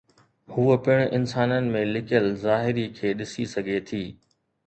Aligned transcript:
هوء 0.53 0.77
پڻ 0.85 1.01
انسانن 1.17 1.67
۾ 1.75 1.83
لڪيل 1.97 2.25
ظاهري 2.45 2.85
کي 3.01 3.13
ڏسي 3.19 3.47
سگهي 3.55 3.79
ٿي 3.91 4.01